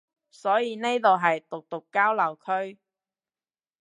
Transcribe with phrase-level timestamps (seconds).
[0.31, 2.79] 所以呢度係毒毒交流區